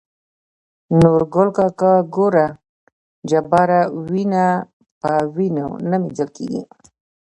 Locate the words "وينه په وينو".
4.09-5.67